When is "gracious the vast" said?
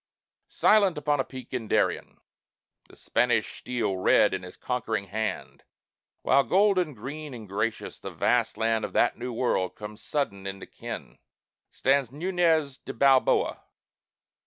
7.47-8.57